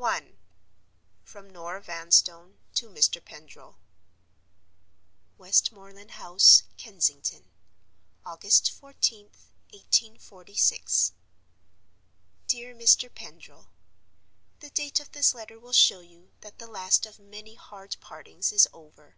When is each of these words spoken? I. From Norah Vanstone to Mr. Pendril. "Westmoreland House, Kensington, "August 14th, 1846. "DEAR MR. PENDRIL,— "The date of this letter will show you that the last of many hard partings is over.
I. 0.00 0.36
From 1.24 1.50
Norah 1.50 1.80
Vanstone 1.82 2.60
to 2.74 2.88
Mr. 2.88 3.20
Pendril. 3.24 3.80
"Westmoreland 5.36 6.12
House, 6.12 6.62
Kensington, 6.76 7.50
"August 8.24 8.70
14th, 8.70 9.48
1846. 9.72 11.14
"DEAR 12.46 12.76
MR. 12.76 13.12
PENDRIL,— 13.12 13.70
"The 14.60 14.70
date 14.70 15.00
of 15.00 15.10
this 15.10 15.34
letter 15.34 15.58
will 15.58 15.72
show 15.72 15.98
you 15.98 16.30
that 16.42 16.60
the 16.60 16.68
last 16.68 17.04
of 17.04 17.18
many 17.18 17.56
hard 17.56 17.96
partings 18.00 18.52
is 18.52 18.68
over. 18.72 19.16